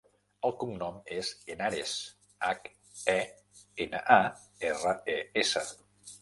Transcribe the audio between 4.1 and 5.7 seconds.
a, erra, e, essa.